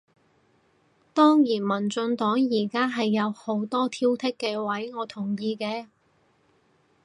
[1.13, 5.89] 當然民進黨而家係有好多挑剔嘅位，我同意嘅